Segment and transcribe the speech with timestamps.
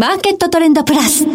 [0.00, 1.26] マーケットトレンドプラス。
[1.26, 1.30] こ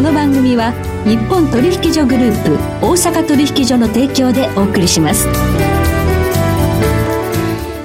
[0.00, 0.72] の番組は
[1.06, 5.28] 日本取引所グループ大阪取引所の提供でお送りします。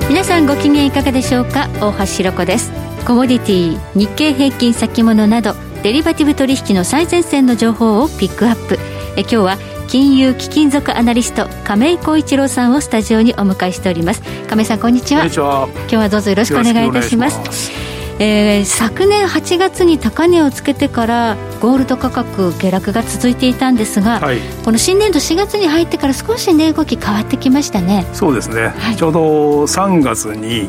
[0.10, 1.70] 皆さんご機嫌いかがでしょうか？
[1.80, 2.72] 大橋ひろ子です。
[3.06, 5.54] コモディティ、日経平均先物など
[5.84, 8.80] デリバティブ取引の最前線の情報をピックアップ。
[9.16, 14.22] え今日は金融貴金属アナリスト亀井浩一郎さんをスタジオにお迎えしております。
[14.48, 15.26] 亀井さんこんにちは。
[15.26, 17.72] 今日はどうぞよろしくお願いいたします。
[18.20, 28.08] えー、昨年8月に高値をつけてからゴールド価格下落が続いていたんですが、はい、この新年度4月に入ってから少し値動き変わってきましたね。
[28.14, 29.22] そうですね、はい、ちょうど
[29.64, 30.68] 3月に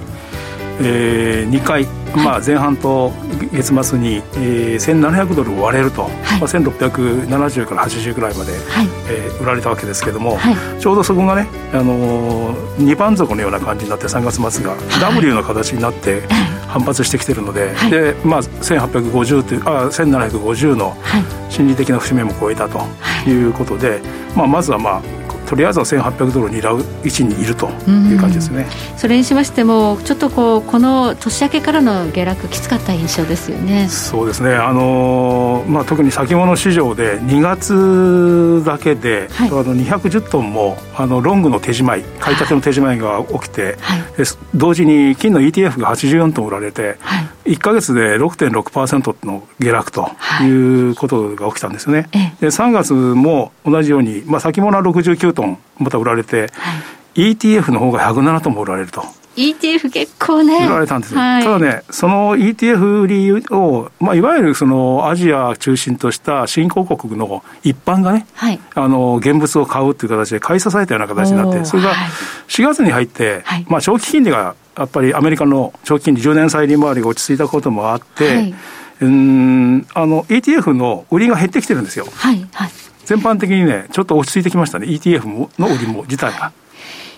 [0.81, 3.13] えー、2回、まあ、前半と
[3.53, 6.13] 月末に、えー、1700ドルを割れると、はい。
[6.13, 8.89] まあ、1670から80ぐらいまで、はい。
[9.11, 16.23] えー、売られたわけですけども、はい、ちょうどそこがね、あのー、2番底のような感じになって3月末が W の形になって
[16.69, 20.97] 反発してきてるので,、でまあ、1850というあ1750の
[21.49, 22.81] 心理的な節目も超えたと
[23.27, 24.01] いうことで、
[24.37, 28.67] まあ、まずはまあとりあえずは1800ドル狙う位置にいるという感じですね、
[28.99, 33.89] それにしましてもちょっとこうこの年明けからの下落きつかった印象ですよね。
[33.89, 34.55] そうですね。
[34.55, 44.03] あの、まあ、特に先物市場で2月だけで、はい、あの210トンもあのロングの手仕舞い買いたての手仕舞いが起きて、はい、
[44.55, 50.11] 同時に金の ETF が84トン売られて、はい、1か月で6.6%の下落と
[50.43, 50.69] い。
[50.91, 56.47] うことが起きたんですね、はい、で3月も同じように、まあ、先物は69トンまた売られて、は
[57.15, 59.03] い、ETF の方が107トンも売られると。
[59.39, 60.67] ETF 結構ね。
[60.67, 61.21] 売られたんですよ。
[61.21, 71.93] はい、ただね、その ETF 売りを、まあ、いわゆるそのアジア中心とした新興国の一般がね、はい、あの、現物を買うっていう形で買い支えたような形になって、それが
[72.49, 78.55] 4月に入って、はい、まあ、長期金利がやっぱりアメリカの長期金利10年債利回りが落ち着いたこともあって、はい、
[79.03, 82.07] うんあの ETF の売りが減ってきてるんですよ。
[82.13, 82.47] はい。
[82.53, 82.71] はい。
[83.05, 85.27] 全般的にね、ちょっと落ち着いてきましたね、ETF
[85.59, 86.53] の売りも自体が。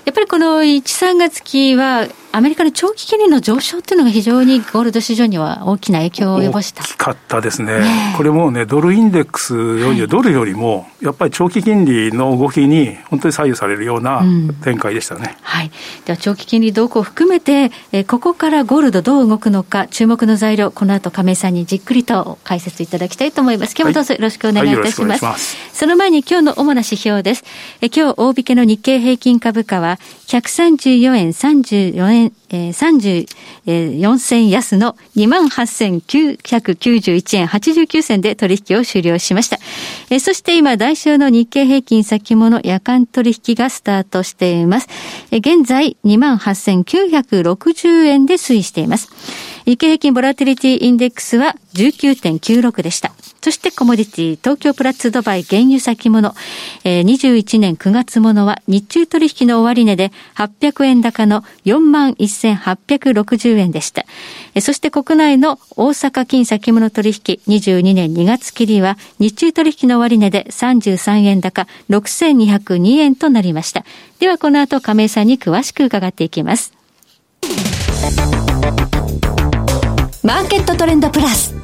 [0.05, 6.85] やっぱりこの1、3月期は、アメリカの長期金利の上昇っていうのが非常にゴールド市場には大きな影響を及ぼした。
[6.85, 7.81] 大きかったですね。
[7.81, 14.23] ねこれもね、ドルインデックスより、はい、ドルよりも、やっぱり長期金利の動きに本当に左右されるような
[14.63, 15.23] 展開でしたね。
[15.23, 15.73] うん、はい。
[16.05, 23.75] では、長期金利動向を含めて、えここからゴールドどう動くのか、注目の材料、この後亀井さんにじっくりと解説いただきたいと思います。
[23.77, 25.25] 今日もどうぞよろしくお願いいたします。
[25.25, 27.45] はいはい、ますその前に今日の主な指標です。
[27.81, 33.27] え今日、大引けの日経平均株価は、134円34円えー、
[33.67, 39.61] 34銭安の28,991円89銭で取引を終了しました。
[40.11, 44.89] え、そして今、代償の日経平均先物夜間取引がスタートしています。
[45.31, 49.13] え、現在、28,960円で推移しています。
[49.67, 53.13] 日経平均ボラティリティインデックスは19.96でした。
[53.43, 56.35] そしてコモディティ、東京プラッツドバイ原油先物、
[56.85, 64.05] えー、21年9月ものは日中取引の終値で800円高の41,860円でした。
[64.61, 73.85] そして国内の大阪金先物取引22年2月切りは日中取引の終値で33円高6,202円となりました。
[74.19, 76.75] ではこの後亀井さんに詳しく伺っていきます。
[80.23, 81.55] マーケットトレンドプラス。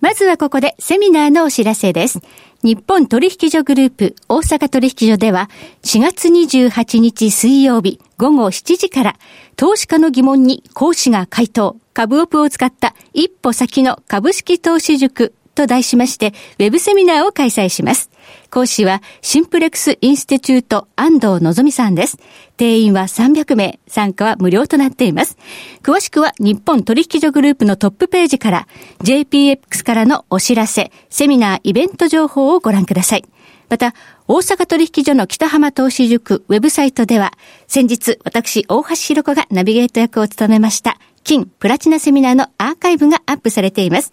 [0.00, 2.20] まずはここでセミナーのお知らせです。
[2.62, 5.50] 日本取引所グループ大阪取引所では
[5.82, 9.16] 4月28日水曜日午後7時から
[9.56, 18.08] 投資家の疑問に講師が回答、株オプを使った一歩先の株式投資塾と題しましてウェブセミナーを開催します。
[18.52, 22.18] 講師はシンプレックスインスティチュート安藤のぞみさんです。
[22.58, 25.38] 定員は300名、参加は無料となっています。
[25.82, 28.68] 詳しくは日本取引所グループのトップページから
[29.04, 33.24] JPX からのお知らせ、セミナー、イベント情報をご覧ください。
[33.70, 33.94] また、
[34.28, 37.32] 大阪取引所の北浜投資塾ウェブサイトでは、
[37.68, 44.12] 先日私、大橋弘子がナビゲート役を務めました、金プラチナセミナーのアーカイブがアップされています。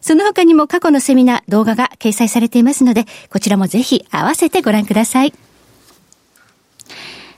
[0.00, 5.34] その他にも過去のセミナー、動画が掲載されていますので、こちらもぜひ合わせてご覧ください。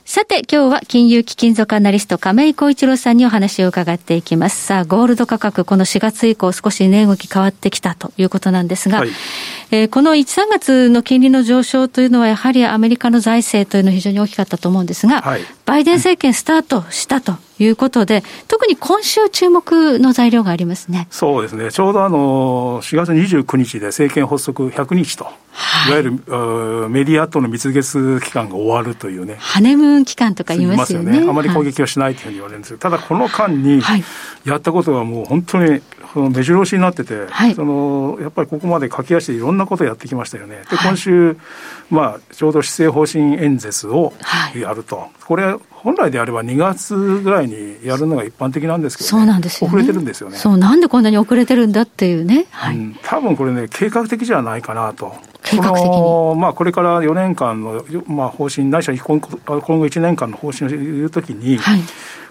[0.05, 4.65] さて、今日は金融貴金属アナリスト亀井浩一郎さんにお話を伺っていきます。
[4.65, 9.09] さあ、ゴールド価格、この4月以降少し値動き変わってきたということなんですが、はい、
[9.71, 21.07] えー、この1、3月の金利の上昇というのはやはりアメリカの財政というのは非常に大きかったと思うんですが、はい、バイデン政権スタートしたということで、特に今週注目の材料がありますね。
[21.09, 21.71] そうですね。
[21.71, 25.31] ちょうどあの、4月29日で政権発足100日と、は
[25.87, 26.11] い、いわゆる
[26.89, 29.37] メディアとの蜜月期間が終わるというね。
[29.39, 31.15] ハネムーン期間とか言いますよね。
[31.15, 33.81] よねあまり攻撃をしないというふうに言われるんですけど、はい、ただこの間に
[34.45, 35.81] やったことはもう本当に
[36.13, 40.57] その目白押しになってて、はい、そのやっぱりここまで駆け足でいろんなことをやってきましたよね。
[40.69, 41.37] で、今週、
[41.89, 44.13] まあ、ちょうど施政方針演説を
[44.55, 45.07] やると。
[45.25, 50.37] これ本来であれば2月ぐらいにやるのが一般的なんですけど、ね、そうなんですよ、ね、遅れてるんですよね。
[50.37, 52.45] そう、なんでこんなに遅れてるんだっていうね。
[52.51, 55.15] はい、うん、多分これね、計画的じゃないかなと。
[55.43, 61.79] 計画的にまあ、これから4年間の、まあ、方針、ないしは今後1年間の方針を言うときに、はい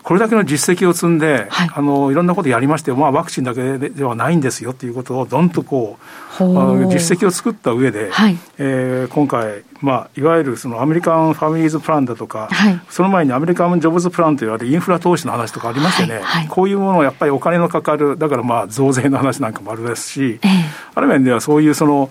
[0.02, 5.98] これだけの実績を積んで、はい、あのいろんなことやりまして、まあ、ワクチンだけではないんですよということをどんとこ
[6.38, 16.22] う実績を作った上で、はい、えー、今回、まあ、いわゆるそのアメリカンファミリーズプランだとか、はい、その前にアメリカンジョブズプランといわれるインフラ投資の話とかありましてね、はい。
[16.22, 20.50] はい、こういうものをやっぱりお金のかかる、だからまあ増税の話なんかもあるですし、えー、
[20.94, 22.10] ある面ではそういうその、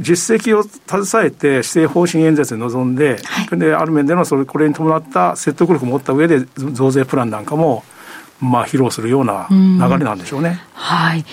[0.00, 7.84] 実績を携えて施政方針演説に臨んで、はい、である面でのそれこれに伴った説得力を持った上で増税プランなんかも
[8.40, 10.60] まあ、披露するような流れなんでしょうね。
[10.76, 11.24] うはい。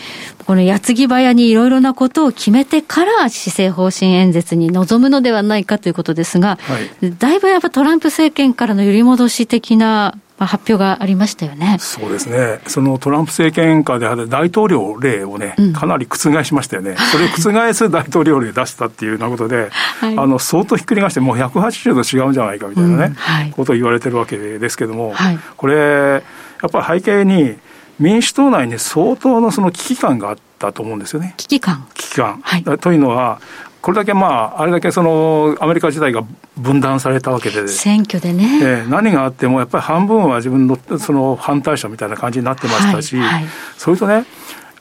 [0.46, 11.78] この矢継ぎ早にいろいろなことを決めてから施政方針演説に臨むのではないかということですが、はい、だいぶやっぱトランプ政権からの揺り戻し的な発表がありましたよね。
[11.80, 12.60] そうですね。
[12.68, 16.96] そのトランプ政権下で大統領令をね、かなり覆しましたよね。
[17.12, 26.22] それを覆す大統領令出したっていうようなことで、はい、あの、相当ひっくり返して、もう180度違うんじゃないかみたいなね、うんはい、ことを言われてるわけですけども、はい、これ、や
[26.68, 27.56] っぱり背景に、
[27.98, 31.34] 民主党内に相当のその危機感があったと思うんですよね。
[31.38, 32.42] 危機感危機感。
[32.44, 33.40] はい、というのは、
[33.86, 36.24] これだけまあ、あれだけそのアメリカ自体が
[36.58, 43.46] 分断されたわけで、選挙でね、えー、何があっても、やっぱり半分は自分のその反対者みたいな感じになってましたし、はいはい、
[43.78, 44.26] それとね、やっ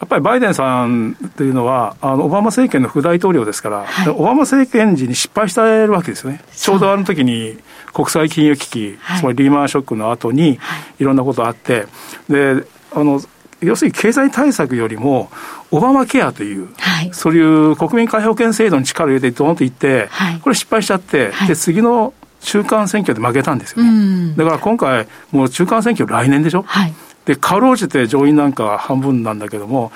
[0.09, 6.41] ぱりバイデンさんというのは、あのオバマ政権の副大統領ですから、はい、オバマ政権時に失敗してるわけですよね。
[6.57, 7.59] ちょうどあの時に
[7.93, 10.59] 国際金融危機、つまりリーマンショックの後に、
[10.99, 11.85] いろんなことあって、
[12.31, 12.65] で、
[12.95, 13.21] あの、
[13.61, 15.31] 要するに経済対策よりも、
[15.71, 24.35] オバマケアという、はい、そういう国民皆保険制度に力を入れて、どーんといって、はい、これ失敗しちゃって、はい、で次の中間選挙で負けたんですよね。
[24.37, 26.63] だから今回、もう中間選挙来年でしょ？
[26.67, 26.93] はい、
[27.25, 29.93] で、かろうじて上院なんか半分なんだけども、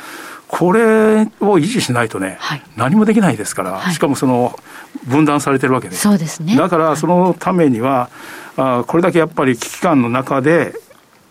[0.47, 4.59] これを維持しないとね、はい、何もできないですから、はい、しかもその
[5.05, 6.01] 分断されてるわけです。
[6.01, 6.57] そうですね。
[6.57, 8.09] だからそのためには、
[8.57, 10.73] あこれだけやっぱり危機感の中で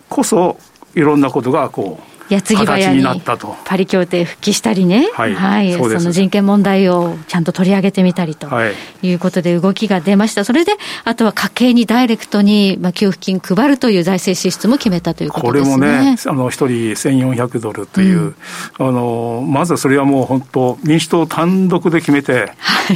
[0.08, 0.60] こそ、
[0.94, 3.04] いろんなことがこう、矢継ぎ早に
[3.66, 8.48] パリ協定復帰したりね、はい、はい、その人権問題をちゃんと取り上げてみたりと
[9.04, 9.18] い。
[9.18, 10.44] うことで動きが出ました。
[10.44, 15.76] それで、あとは家計にダイレクトにまあ給付金配るという財政支出も決めたということですね。
[15.76, 18.36] これもね、あの、一人1400ドルという、うん、
[18.80, 22.52] あの、まずそれはもう本当、民主党単独で決めて、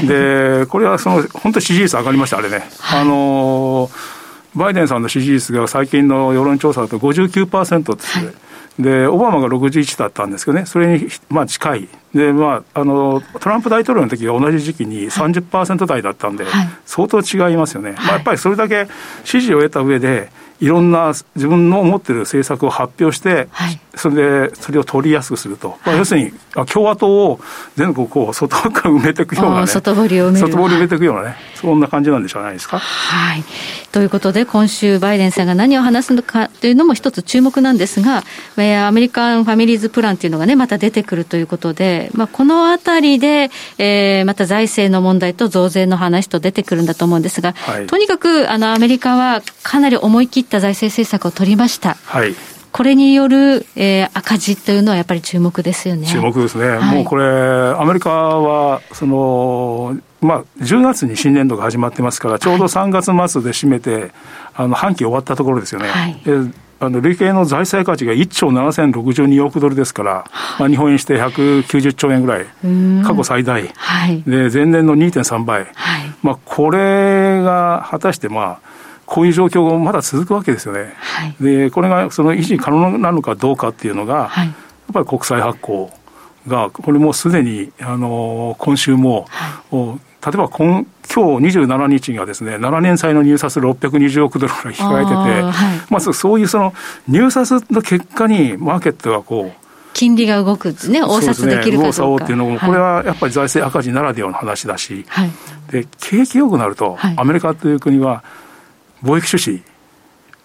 [0.06, 2.68] で、これはその、本当支持率上がりました、あれね。
[2.80, 3.90] はい、あの、
[4.56, 8.34] バイデンさんの支持率が最近の世論調査だと59%です、はい
[8.80, 11.90] で、オバマが61だったんですけどね、それに、まあ、近い。
[12.14, 17.94] で、まあ、あの、トランプ大統領の時は同じ時期に30%台だったんで、はい、相当違いますよね。
[17.94, 18.88] はい、まあ、やっぱりそれだけ
[19.24, 20.30] 支持を得た上で、
[20.62, 26.32] いろんな自分の思ってる政策を発表して、はい、それでそれを取りやすくすると、まあ、要するに
[26.68, 27.40] 共和党を
[27.76, 32.80] 全国こう外側から埋めていくような、ね、外堀を埋め外堀を埋めていくようなね、そんな感じなんでしょうないですか？
[32.80, 33.44] はい、
[33.92, 38.24] ということで、今週、バイデンさんが何を話すのかというのも一つ注目なんですが、
[38.58, 51.98] アメリカンファミリーズプランというのがね、また出てくるということで、まあ、このあたりで、えー、また財政の問題と増税の話と出てくるんだと思うんですが、はい、とにかくあのアメリカはかなり思い切った財政政策を取りました。
[52.06, 52.34] はい
[52.72, 56.08] これによる、えー、赤字というのはやっぱり注目ですよね。
[56.08, 56.68] 注目ですね。
[56.68, 64.12] はい、もうこれ、アメリカは、その、まあ、10月に新年度が始まってますから、ちょうど3月末で締めて、はい、
[64.56, 65.90] あの、半期終わったところですよね。
[65.90, 66.22] はい、
[66.84, 70.26] あの累計の財政価値が1兆7062億ドルですから、
[70.58, 72.46] まあ、日本円して190兆円ぐらい、
[73.06, 78.71] 過去最大、はい、で前年の2.3倍、はい、まあ、これが果たして、まあ、
[79.12, 80.94] こういう状況がまだ続くわけですよね。
[80.96, 84.56] はい、でこれがその維持可能なのかどうかっていうのが、はい、やっ
[84.94, 85.92] ぱり国債発行
[86.48, 89.76] がこれもすでにあの今週も、はい、
[90.26, 96.74] 例えば今今日27日がですね7年債の入札620億ドルぐらい控えてて、はい、まずそういうその
[97.10, 99.62] 入札の結果にマーケットがこう
[99.94, 102.06] 金利が動くね、応札できるかどうか。
[102.06, 105.32] うね、っていうのも、これはやっぱり財政赤字ならではの話だし、はい、
[105.70, 108.24] で景気良くなると、アメリカという国は、
[109.04, 109.64] 貿易収支、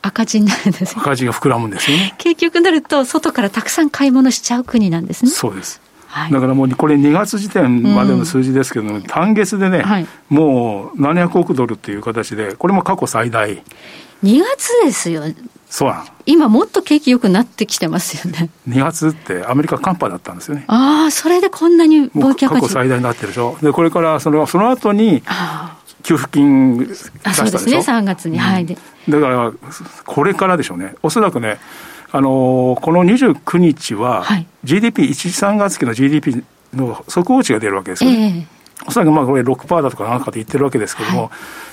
[0.02, 2.14] 赤字になるんです、赤字が膨らむんですよね。
[2.18, 5.30] 結局なると、外からたくさん買い物しちゃう国なんですね。
[5.30, 5.80] そうです。
[6.06, 13.50] はい、だからもうこれ2月時点までの数字ですけど、うん、単月でね、はい、もう700億ドルっていう形で、これも過去最大。
[14.24, 15.24] 2月ですよ。
[15.68, 18.48] そうなん今もっと景気良くなってきてますよね。
[18.68, 20.64] 2月ってアメリカ寒波だったんですよね。
[20.68, 23.58] ああ、それでこんなに貿易赤字過去最大になってるでしょ。
[23.60, 25.22] で、これからそのその後に、
[26.06, 27.46] 給付金出したでしょ。
[27.46, 28.38] そうですね、3月に。
[28.38, 28.66] はい。
[28.66, 28.74] だ
[29.20, 29.52] から、
[30.04, 30.94] これからでしょうね。
[31.02, 31.58] おそらくね、
[32.12, 34.24] あのこの29日は、
[34.62, 38.46] GDP、1、3月期の GDP の速報値が出るわけですよね。
[38.48, 41.30] えーおそらくまあこれ6%だとかなんかで言ってるわけですけども、は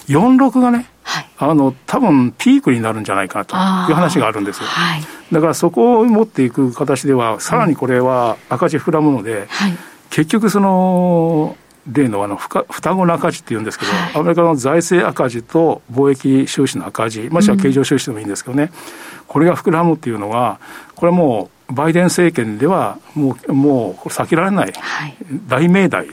[0.08, 3.58] い、46がね、はい、あの多分ピークになるんじゃないかなとい
[3.92, 9.78] う話があるんですよ、はい、だからそこを持っていく形ではさらにこれは赤字膨らむので、はい、
[10.10, 11.58] 結局その
[11.92, 18.70] 例のあの双子の赤字っていうんですけど、はい、アメリカの財政赤字と貿易収支の赤字、ましては経常収支でもいいんですけどね、うん、
[19.28, 20.60] これが膨らむっていうのは、
[20.96, 24.74] これはもうバイデン政権ではもう、もう避けられない、
[25.48, 26.08] 大命題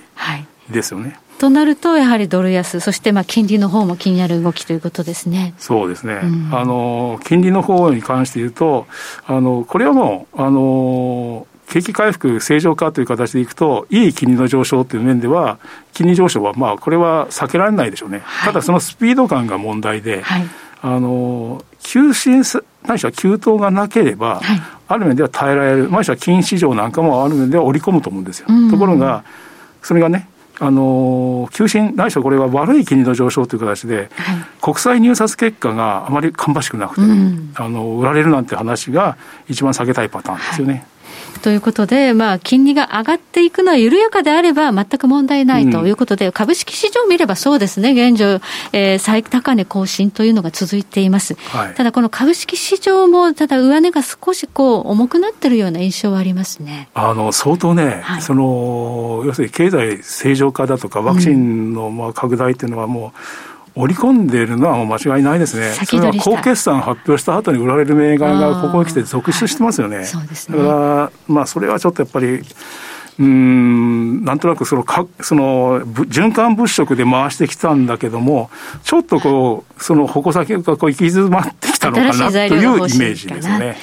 [0.71, 1.19] ですよね。
[1.39, 5.55] となると、やはりドル安、そしてまあ金利の方も気になる動きということですね。
[5.57, 6.21] そうですね。
[6.23, 8.87] うん、あの金利の方に関して言うと、
[9.27, 15.59] あのこれはもうあの景気回復正常化という形でいくと、いい金利の上昇という面では、
[15.93, 18.23] 金利上昇は、まあ、これは避けられないでしょうね。
[18.25, 20.47] はい、ただ、そのスピード感が問題で、はい、
[20.83, 22.43] あの、急進、
[22.85, 28.49] ないしは急騰がなければ、はい、ある面では耐えられる、ないしは金市場なんかもある面では織り込むと思うんですよ。
[28.69, 29.23] ところが、
[29.81, 34.09] それがね、あの急進、ないしはこれは悪い金利の上昇という形で、はい、
[34.61, 39.17] 国債入札結果があまり芳しくなくて、うん、あの売られるなんて話が
[39.49, 40.73] 一番避けたいパターンですよね。
[40.75, 40.85] はい
[41.43, 48.41] ということで、まあ、金利が上がっていくのは緩やかであれば全く問題ないということで、うん、株式市場を見ればそうですね、現状、
[48.73, 51.35] えー、最高値更新というのが続いています。
[51.35, 56.89] はい、ただ、この株式市場も、ただ上値が少しこう重くなってるような印象はありますね。
[56.95, 63.50] あの、相当ね、はい、その、要するに経済正常化だとか、ワクチンのまあ拡大っていうのはもう、うん
[63.81, 65.73] 織り込んでいるのはもう間違いないですね。
[65.73, 69.99] それは高決算発表した後に売られる銘柄がここに来て続出してますよね。
[69.99, 70.11] はい、ね。
[70.51, 72.43] だから、まあそれはちょっとやっぱり、
[73.19, 78.51] うん、なんとなくそのか、その、循環物色で回してきたんだけども、
[78.83, 83.77] ちょっとこう、その矛先がこう行き詰まってきたのかなというイメージですね。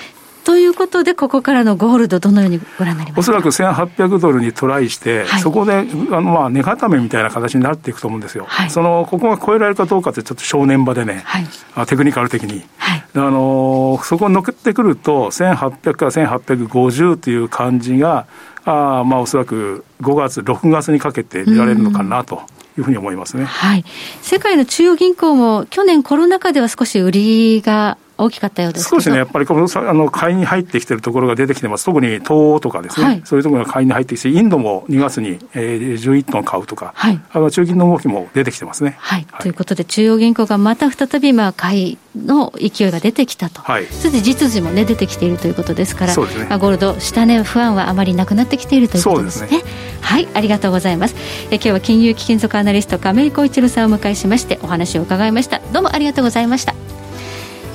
[0.47, 3.19] ということで、ここからのゴールド、どのようにご覧になりますか？
[3.19, 11.41] おそらく1800ドルにトライして、はい、そこであのまあ値固めみたいな形になっていくと思うんですよ、はい、そのここが超えられるかどうかって、ちょっと正念場でね、は
[11.83, 18.25] い、テクニカル的に、あのそこに乗ってくると、1800から1850という感じが、
[18.63, 22.41] あまあおそらく5月、6月にかけて見られるのかなと。
[22.77, 23.43] いうふうに思いますね。
[23.43, 23.83] はい。
[24.21, 38.95] 世界の中央銀行も去年コロナ禍では少し売りが大きかったようです少しね、やっぱりこのあの買いに入ってきてるところが出てきてます、特に東欧とかですね、はい、そういうところが買いに入ってきて、インドも2月に、えー、11トン買うとか、はい、あの中銀の動きも出てきてますね。
[38.99, 46.45] はい、はい、ということで、中央銀行がまた再びまあ買いの勢いが出てきたと、はい、そして実需も、ね、出てきているということですから、そうですね。
[46.49, 49.47] まあ、ゴールド、下値不安はあまりなくなってきているということですね。
[49.47, 49.63] すね。
[50.01, 51.15] はい、ありがとうございます。
[51.51, 55.61] え今日は金融貴金属アナリスト亀井浩一郎さんをお迎えしましてお話を伺いました。
[55.73, 56.73] どうもありがとうございました。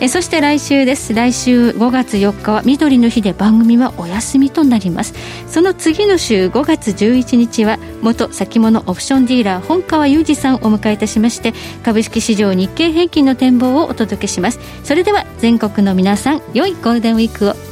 [0.03, 1.15] えそして来週です。
[1.15, 5.15] 来週5月4日は緑の日で番組はお休みとなります。
[5.47, 11.55] その次の週5月11日は元先物オプションディーラー本川裕二さんをお迎えいたしまして
[11.85, 14.59] 株式市場日経平均の展望をお届けします。
[14.83, 17.72] それでは全国の皆さん良いゴールデンウィークを。